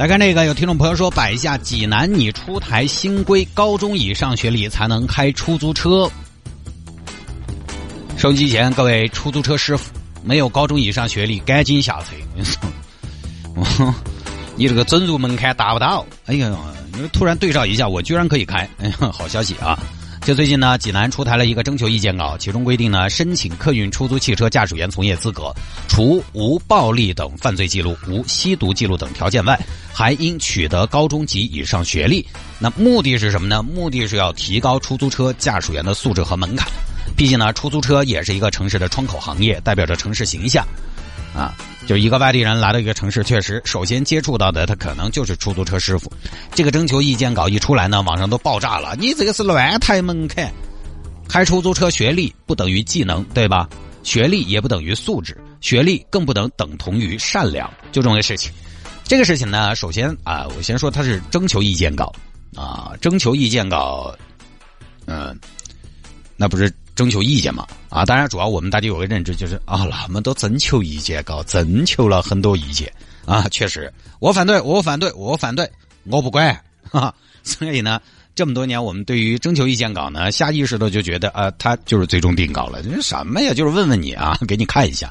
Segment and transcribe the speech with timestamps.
[0.00, 6.10] 来看这个，有听众朋友说，摆一下济南拟出台新规，高中以上学历才能开出租车。
[8.16, 9.92] 收机前各位出租车师傅，
[10.24, 12.14] 没有高中以上学历赶紧下车。
[14.56, 16.06] 你，这个准入门槛达不到。
[16.24, 16.50] 哎呀，
[16.94, 19.78] 因为突然对照一下，我居然可以开，哎呀，好消息啊！
[20.22, 25.52] 就最近呢，济南出台了一个征求意见稿，其中规定呢，申请客运出租汽车驾驶员从业资格，
[25.88, 29.58] 除无暴力等犯罪记录、无吸毒记录等条件外，
[29.92, 32.24] 还应取得高中及以上学历。
[32.58, 33.62] 那目的是什么呢？
[33.62, 36.70] 目的是要提高出租车驾驶员的素质和门槛。
[37.16, 40.64] 毕竟呢，出租车也是一个城市的窗口行业，代表着城市形象。
[41.34, 41.54] 啊，
[41.90, 46.08] 就一个外地人来到一个城市，确实首先接触到的他可能就是出租车师傅。
[46.54, 48.94] 这个征求意见稿一出来呢，网上都爆炸了。
[48.96, 50.52] 你这个是乱抬门槛，
[51.28, 53.68] 开出租车学历不等于技能，对吧？
[54.04, 58.52] 学历也不等于素质，学历更不能等同于善良，就这么个事情。
[59.02, 62.12] 这个事情呢，首先啊，我先说它是征求意见稿
[62.54, 64.16] 啊，征求意见稿，
[65.06, 65.36] 嗯，
[66.36, 66.72] 那不是。
[67.00, 72.92] 征求意见嘛，啊，当然主要我们大家有个认知就是啊，那么多征求意见稿，征求了很多意见
[73.24, 75.66] 啊，确实，我反对，我反对，我反对，
[76.04, 76.54] 我不管，
[76.90, 77.98] 哈，所以呢，
[78.34, 83.54] 这么多年我们对于征求意见稿呢，下意识的就觉得啊，它就是最终定稿了，这什么呀？
[83.54, 85.10] 就是问问你啊，给你看一下，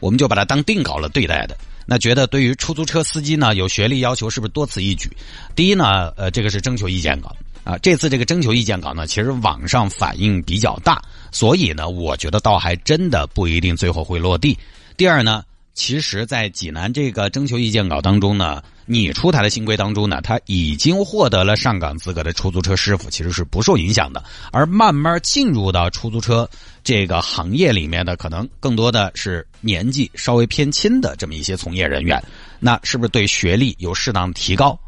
[0.00, 1.54] 我们就把它当定稿了对待的。
[1.84, 5.14] 那觉得对于出租车司机呢，有学历要求是不是多此一举？
[5.54, 7.36] 第一呢，呃，这个是征求意见稿。
[7.64, 14.58] 啊，这次这个征求意见稿呢，其实网上反应比较大，所以呢，我觉得倒还真的不一定最后会落地。
[14.96, 26.48] 第二呢，其实，在济南这个征求意见稿当中呢，你出台的新规当中呢，他已经获得了上岗资格的出租车师傅其实是不受影响的，而慢慢进入到出租车
[26.82, 32.22] 这个行业里面的，可能更多的是年纪稍微偏轻的这么一些从业人员，
[32.58, 34.78] 那是不是对学历有适当提高，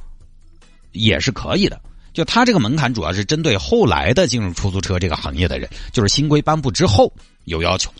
[0.90, 1.80] 也是可以的。
[2.14, 7.12] 就他这个门槛主要是针对后来的进入出租车这个行业的人，就是新规颁布之后
[7.44, 7.92] 有要求，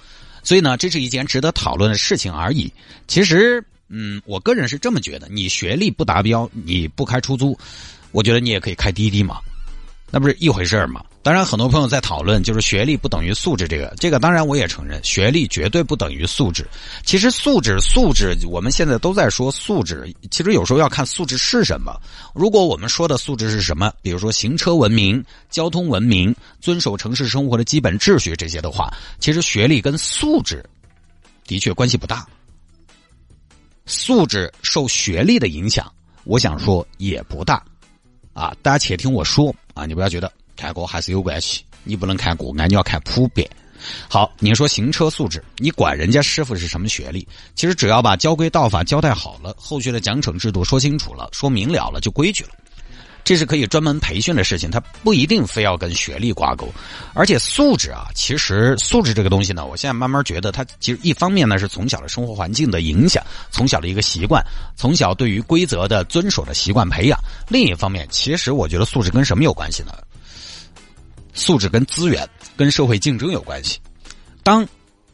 [0.42, 2.72] 所以呢，这是一件值得讨论的事情而已。
[3.08, 7.58] 其实，嗯，我个人是这么觉得，你学历不达标，你不开出租，
[8.12, 9.38] 我觉得你也可以开滴滴嘛。
[10.10, 11.04] 那不是一回事儿吗？
[11.24, 13.66] 当然，很多朋友在讨论，就是学历不等于素质。
[13.66, 16.68] 这个，这个当然我也承认，学历绝对不等于素质。
[17.02, 20.14] 其实素质，素质，我们现在都在说素质。
[20.30, 21.98] 其实有时候要看素质是什么。
[22.34, 30.62] 如果我们说的素质是什么，比如说行车文明、交通文明、遵守城市生活的基本秩序这些的话，其实学历跟素质
[31.46, 32.26] 的确关系不大。
[33.86, 35.90] 素质受学历的影响，
[36.24, 37.64] 我想说也不大。
[38.34, 43.48] 啊，大家且听我说啊，你不要觉得看过还是有关系，你不能看个案，你要看普遍。
[44.08, 47.26] 好，你说行车素质，你管人家师傅是什么学历？
[47.54, 52.50] 其实只要把交规道法交代好了，后续的奖惩制度说清楚了，说明了了，就规矩了。
[53.24, 56.70] 这是可以专门培训的事情，它不一定非要跟学历挂钩，
[57.14, 64.44] 而且素质啊，其实素质这个东西呢，我现在慢慢觉得它其实一方面呢是从小的生活环境的影响，从小的一个习惯，
[64.76, 69.92] 从小对于规则的遵守的习惯培养；另一方面，其实我觉得素质跟什么有关系呢？
[71.34, 73.78] 素质跟资源、跟社会竞争有关系。
[74.42, 74.66] 当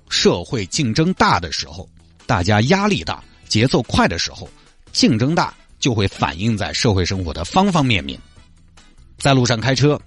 [0.08, 1.88] 社会竞争大的时候，
[2.26, 4.48] 大家压力大、节奏快的时候，
[4.92, 5.52] 竞争大。
[5.80, 8.20] 就会反映在社会生活的方方面面。
[9.16, 9.98] 在路上开车，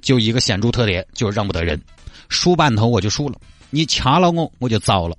[0.00, 1.82] 就一个显著特点，就是让不得人，
[2.28, 3.36] 输半头我就输了，
[3.70, 5.18] 你掐了我我就糟了。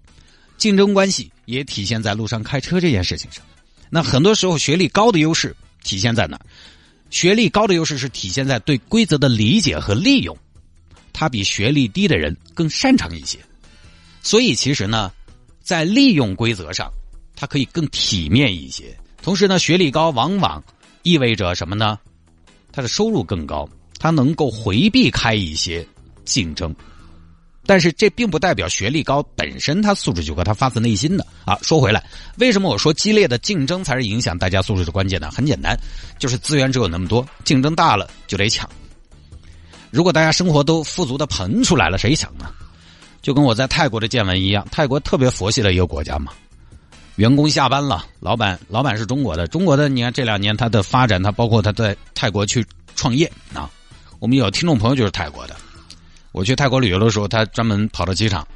[0.58, 3.44] 竞争关系也体现在路上开车这件事情上。
[3.90, 5.54] 那很多时候，学历高的优势
[5.84, 6.46] 体现在哪儿？
[7.12, 10.36] 学历高的优势是体现在对规则的理解和利用，
[11.14, 13.38] 他比学历低的人更擅长一些。
[14.24, 15.12] 所以，其实呢，
[15.62, 16.90] 在利用规则上，
[17.36, 18.98] 他可以更体面一些。
[19.22, 20.64] 同时呢，学历高往往
[21.04, 22.00] 意味着什么呢？
[22.72, 23.70] 他的收入更高，
[24.00, 25.86] 他能够回避开一些
[26.24, 26.74] 竞争。
[27.72, 31.58] 但是这并不代表学历高本身他素质就高，他发自内心的啊。
[31.62, 32.04] 说回来，
[32.38, 35.32] 为什么我说激烈的竞争才是影响大家素质的关键呢？
[35.32, 35.74] 很简单，
[36.20, 38.70] 就是资源只有那么多，竞争大了就得抢。
[39.90, 42.52] 如果大家生活都富足的膨出来了，谁抢呢？
[43.22, 46.34] 就跟我在泰国的见闻一样，泰国特别佛系的一个国家嘛。
[47.16, 52.66] 员工下班了，老板老板是中国的，中国的你看这两年他的发展，他包括他在泰国去
[52.98, 53.72] 创业啊。
[54.20, 55.56] 我们有听众朋友就是泰国的，
[56.32, 58.48] 我去泰国旅游的时候，他专门跑到机场，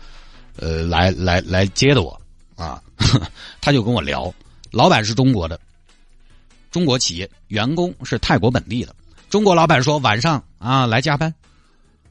[0.57, 2.19] 呃，来来来接的我
[2.55, 2.81] 啊，
[3.59, 4.33] 他就跟我聊，
[4.71, 5.59] 老板是中国的，
[6.71, 8.95] 中国企业，员工是泰国本地的。
[9.29, 11.33] 中国老板说晚上啊来加班，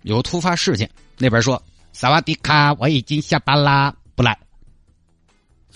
[0.02, 1.62] 有突发事件，那边说
[1.92, 4.36] 萨瓦迪卡，我已经下班啦，不来。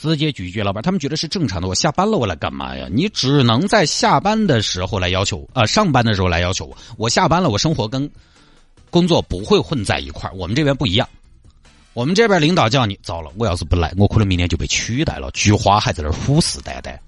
[0.00, 1.66] 直接拒绝老板，他们觉得是正常的。
[1.66, 2.86] 我下班了，我来干嘛呀？
[2.88, 6.76] 你只能在下班的时候来要求，呃，上班的时候来要求我。
[6.96, 8.08] 我下班了，我生活跟
[8.90, 11.08] 工作不会混在一块我们这边不一样，
[11.94, 15.30] 我们这边领导叫你，糟了，我要是不来，我可能明年就被取代了。
[15.32, 16.98] 菊花还在那儿虎视眈眈，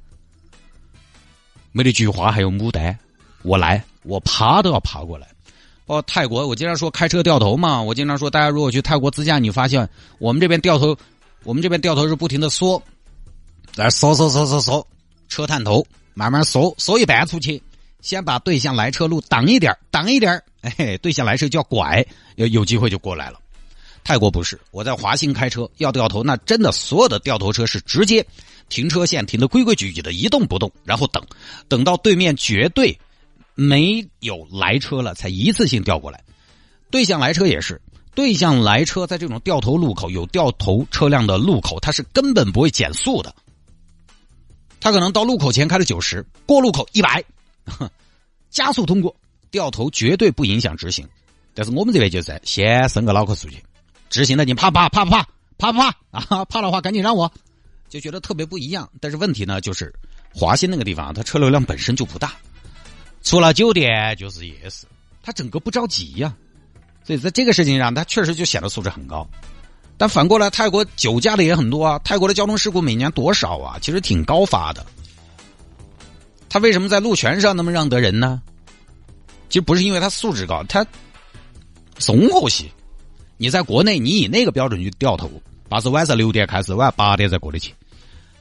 [1.73, 2.97] 没得菊花还有牡丹，
[3.43, 5.27] 我来，我爬都要爬过来。
[5.87, 7.83] 哦，泰国，我经常说开车掉头嘛。
[7.83, 9.89] 我经常说，大家如果去泰国自驾，你发现
[10.19, 10.97] 我们这边掉头。
[11.43, 12.83] 我们这边掉头是不停的缩，
[13.75, 14.87] 来缩缩缩缩缩，
[15.31, 15.83] 车探头
[16.13, 17.63] 慢慢缩缩一半出去，
[18.03, 22.05] 先把对向来车路挡一点挡一点哎，对向来车就要拐，
[22.37, 23.41] 有有机会就过来了。
[24.03, 28.27] 泰国不是，我在华兴开车要掉头，那真的所有的掉头车是直接
[28.69, 31.23] 停车线停的规规矩矩的，一动不动，然后等，
[31.69, 32.99] 等到对面绝对
[33.55, 36.23] 没有来车了，才一次性调过来。
[36.91, 37.81] 对向来车也是。
[38.13, 43.33] 对向来车在这种掉头路口有掉头车辆的路口，它是根本不会减速的。
[44.81, 47.23] 他可能到路口前开了九十，过路口一百，
[48.51, 49.15] 加速通过，
[49.51, 51.09] 掉头绝对不影响直行。
[51.55, 53.63] 但是我们这边就是先伸个脑壳出去，
[54.09, 54.89] 直行的你怕不怕？
[54.89, 55.27] 怕不怕？
[55.59, 55.89] 怕不怕？
[56.11, 57.31] 啊，怕的话赶紧让我，
[57.89, 58.89] 就觉得特别不一样。
[59.01, 59.93] 但是问题呢，就是
[60.33, 62.33] 华新那个地方，它车流量本身就不大，
[63.23, 64.87] 除了酒店就是夜市，
[65.23, 66.35] 它整个不着急呀。
[67.03, 69.29] 所以在这个事情上，他确实就显得素质很高。
[69.97, 71.99] 但反过来，泰国酒驾的也很多啊。
[72.05, 73.79] 泰国的交通事故每年多少啊？
[73.81, 74.87] 其实挺高发的。
[76.49, 78.41] 他为什么在路权上那么让得人呢？
[79.51, 80.87] 其实不是因为他素质高，他
[81.99, 82.65] 松活些。
[83.37, 85.31] 你在国内，你以那个标准去掉头，
[85.69, 87.75] 八是晚上六点开始，晚八点再过得去。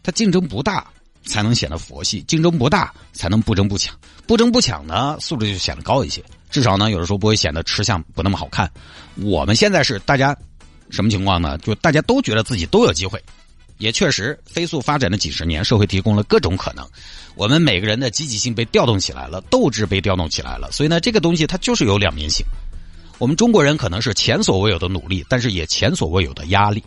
[0.04, 0.88] 他竞争不大，
[1.26, 3.96] 才能显得佛系；竞争不大，才能不争不抢。
[4.28, 6.24] 不争不抢呢，素质就显得高一些。
[6.50, 8.70] 至少呢，有的时候不会显得吃相不那么好看。
[9.16, 10.36] 我们现在是大家
[10.90, 11.58] 什么情况呢？
[11.60, 13.24] 就大家都觉得自己都有机会，
[13.80, 16.88] 也确实飞速发展的几十年，社会提供了各种可能。
[17.36, 20.70] 我们每个人的积极性被调动起来了，斗志被调动起来了。
[20.72, 22.46] 所以呢，这个东西它就是有两面性。
[23.18, 26.84] 我们中国人可能是前所未有的努力，但是也前所未有的压力。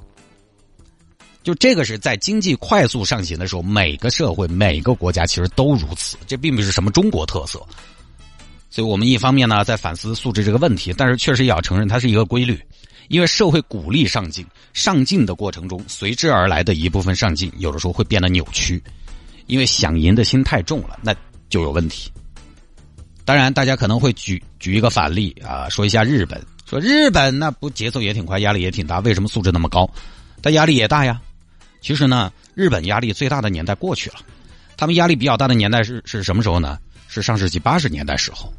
[1.42, 6.16] 就这个是在经济快速上行的时候，每个社会、每个国家其实都如此。
[6.26, 7.60] 这并不是什么中国特色。
[8.70, 12.58] 所以我们一方面呢在反思素质这个问题，但是确实也要承认它是一个规律，
[13.12, 14.42] 因为社会鼓励上进，
[14.72, 18.82] 上进的过程中随之而来的一部分上进，有的时候会变得扭曲，
[19.48, 21.14] 因为想赢的心太重了，那
[21.50, 22.10] 就有问题。
[23.26, 29.86] 当然，大家可能会举举一个反例啊，说一下日本，说日本那不节奏也挺快，压力也挺大，为什么素质那么高？
[30.40, 31.20] 但压力也大呀。
[31.82, 34.20] 其实呢，日本压力最大的年代过去了，
[34.74, 36.78] 他们压力比较大的年代是是什么时候呢？
[37.08, 38.50] 是上世纪八十年代时候，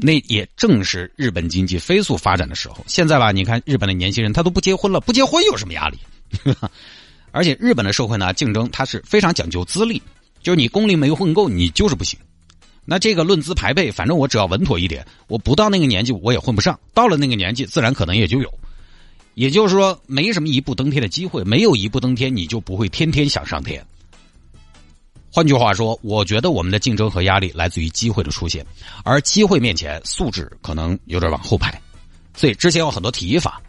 [0.00, 2.84] 那也正是日本经济飞速发展的时候。
[2.86, 5.98] 现在吧，你看日本的年轻人他都不结婚了，不结婚有什么压力？
[7.32, 10.02] 而且日本的社会呢，竞争它是非常讲究资历，
[10.42, 12.18] 就是你工龄没混够，你就是不行。
[12.84, 18.52] 那这个论资排辈，反正我只要稳妥一点，我不到那个年纪我也混不上，到了那个年纪自然可能也就有。
[19.34, 23.84] 也就是说，没什么一步登天的机会，没有一步登天，你就不会天天想上天。
[25.32, 28.66] 换句话说，我觉得我们的竞争和压力来自于机会的出现，
[29.04, 31.80] 而机会面前，素质可能有点往后排。
[32.34, 33.60] 所以之前有很多提法，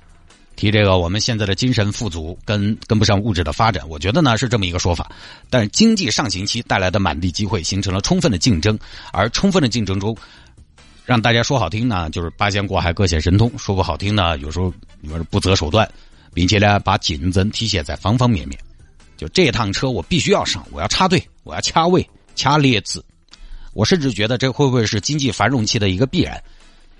[0.55, 5.11] 提这个我们现在的精神富足跟跟不上物质的发展，我觉得呢是这么一个说法。
[5.51, 8.77] 但是经济上行期带来的满地机会，形成了充分的竞争，
[9.13, 10.17] 而充分的竞争中，
[11.05, 15.87] 让大家说好听呢，就是八仙过海各显神通；说不好听呢，有时候你说不择手段，
[16.33, 18.59] 并且呢，把竞争体现在方方面面。
[19.21, 23.05] 就这趟车我必须要上，我要插队，我要掐位、掐列子。
[23.71, 26.41] 我甚至觉得这会不会是经济繁荣期的一个必然？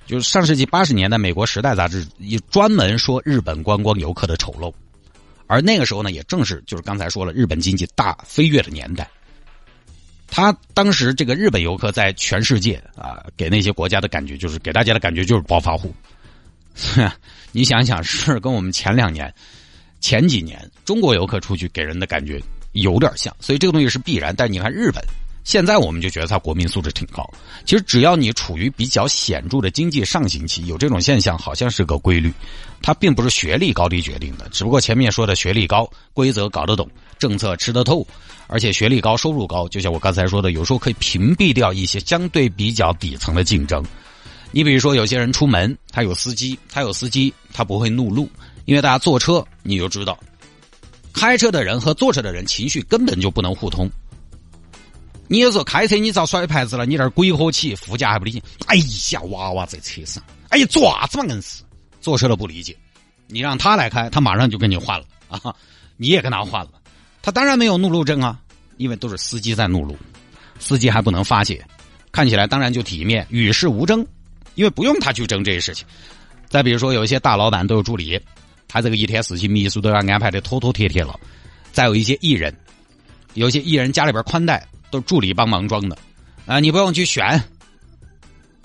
[0.06, 4.72] 就是上世纪八十年代，美国《时代》杂志也专门说日本观光游客的丑陋，
[5.48, 9.10] 而那个时候呢，也正是就是刚才说了日本经济大飞跃的年代。
[10.28, 15.92] 他当时这个日本游客在全世界啊，给那些国家的感觉就是给大家的感觉就是暴发户。
[17.52, 19.34] 你想想，是跟我们前两年。
[20.02, 22.42] 前几年中国游客出去给人的感觉
[22.74, 24.36] 有点像，所以这个东西是必然。
[24.36, 25.02] 但是你看日本，
[25.44, 27.28] 现在我们就觉得他国民素质挺高。
[27.66, 32.34] 其实只要你处于比较显著的经济上行期，有这种现象好像是个规律。
[32.82, 36.90] 它并不是学历高低决定的，只不过前面说的学历高、规则搞得懂、
[37.20, 38.06] 政策吃得透，
[38.48, 43.86] 而且学历高、收入高，就像我刚才说的，有时候可以屏蔽掉一些相对比较底层的竞争。
[44.52, 48.28] 你比如说，有些人出门，他有司机，他有司机，他不会怒路，
[48.66, 50.18] 因为大家坐车，你就知道，
[51.14, 53.90] 开车的人和坐车的人情绪根本就不能互通。
[55.28, 58.42] 你有时候开车，你遭甩牌子了，你那儿鬼火起，副驾还不理解。
[58.68, 58.76] 哎
[59.12, 61.64] 呀，娃娃在车上，哎呀，爪子嘛硬是？
[62.02, 62.76] 坐车的不理解，
[63.28, 65.56] 你让他来开，他马上就跟你换了啊，
[65.98, 66.72] 你也跟他换了，
[67.22, 68.40] 他当然没有怒路症啊，
[68.78, 69.98] 因为都是司机在怒路，
[70.60, 71.64] 司机还不能发泄，
[72.12, 74.06] 看起来当然就体面，与世无争。
[74.56, 75.88] 因为不用他去争这些事情。
[76.50, 78.20] 再比如说，有一些大老板都有助理，
[78.72, 81.20] 他这个一天事情秘书都要安排的妥妥帖帖了。
[81.74, 82.56] 再有一些艺人，
[83.34, 85.98] 有些艺人家里边宽带都是助理帮忙装的
[86.46, 87.26] 啊，你不用去选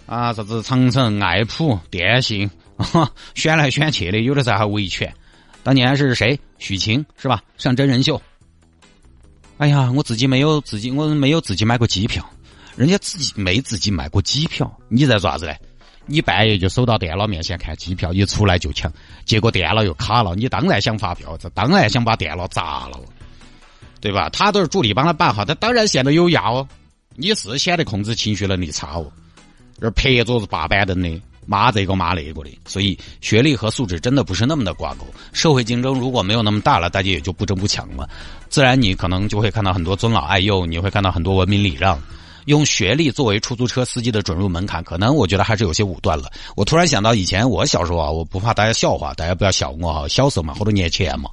[0.07, 2.49] 啊，啥子长城、爱普、电信，
[3.35, 5.13] 选来选去的，有的时候还维权。
[5.65, 6.39] 当年是谁？
[6.59, 7.43] 许晴是吧？
[7.59, 8.23] 上真人秀。
[9.59, 12.25] 哎呀，我自己没有自己，我没有自己买过机票。
[12.77, 15.55] 人家自己没自己买过机票，你在做啥子呢？
[16.07, 18.93] 你半夜就守到电脑面前看机票，一出来就抢，
[19.25, 23.01] 结果电脑又卡了，你当然想发票，这当然想把电脑砸了，
[24.01, 24.31] 对吧？
[24.31, 26.67] 他都是助理帮他办好，他当然显得有压哦。
[27.17, 29.11] 你是显得控制情绪能力差哦，
[29.81, 32.51] 这拍桌子八板凳的，骂这个骂那个的。
[32.67, 35.07] 所以学历和素质真的不是那么的挂钩。
[35.33, 38.09] 社会竞争如果没有那么大了，大家也就不争不抢了，
[38.49, 42.01] 自然你可能就会看到很多尊老爱幼，你会看到很多文明礼让。
[42.47, 46.31] 用学历作为出租车司机的准入门槛，可能我觉得还是有些武断了。
[46.57, 51.31] 我突然想到，以前我小时候啊，我不怕大家笑话，大家不要笑我啊，小时候嘛，好多年前嘛。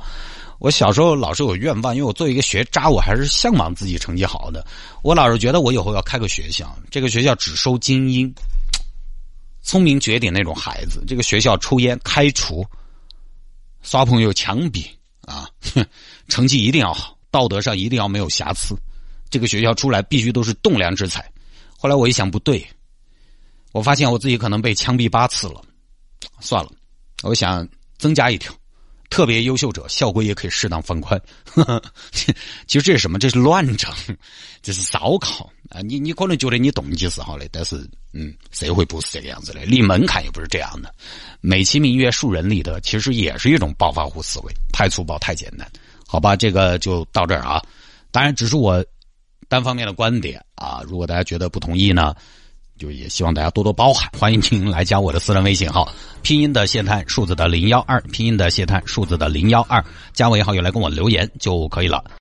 [0.59, 4.65] 我小时候老是有愿望，因为我作为一个学渣，我还是向往自己成绩好的。
[5.01, 8.33] 我老是觉得我以后要开个学校，这个学校只收精英、
[9.61, 11.03] 聪明绝顶那种孩子。
[11.05, 12.65] 这个学校抽烟开除，
[13.81, 14.85] 耍朋友枪毙
[15.21, 15.49] 啊，
[16.29, 18.73] 成绩一定要好，道德上一定要没有瑕疵。
[19.33, 21.27] 这个学校出来必须都是栋梁之才。
[21.75, 22.63] 后来我一想不对，
[23.71, 25.59] 我发现我自己可能被枪毙八次了，
[26.39, 26.71] 算了，
[27.23, 28.53] 我想增加一条，
[29.09, 31.19] 特别优秀者校规也可以适当放宽。
[32.13, 33.17] 其实这是什么？
[33.17, 33.91] 这是乱整，
[34.61, 35.81] 这是烧烤啊！
[35.81, 40.93] 你你可能觉得你动机是好的，但是嗯，社会不是这个样子的，立门槛也不是这样的。
[41.41, 45.67] 美其名曰树人立德，其实也是一种暴发户思维，太粗暴，太简单。
[46.07, 47.59] 好吧，这个就到这儿啊。
[48.11, 48.85] 当然，只是我。
[49.47, 52.15] 单方面的观点啊，如果大家觉得不同意呢，
[52.77, 54.09] 就也希望大家多多包涵。
[54.19, 55.87] 欢迎您来加我的私人微信号，
[56.21, 59.83] 拼音的谢探，数字的零幺二，拼音的谢探，数字的零幺二，
[60.13, 62.03] 加为好友来跟我留言就可以了。